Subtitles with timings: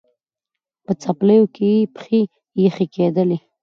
[0.85, 2.19] په څپلیو کي یې پښې
[2.63, 3.37] یخی کېدلې